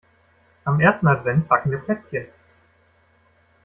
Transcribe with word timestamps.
Am 0.63 0.79
ersten 0.79 1.05
Advent 1.05 1.47
backen 1.47 1.69
wir 1.69 1.77
Plätzchen. 1.77 2.25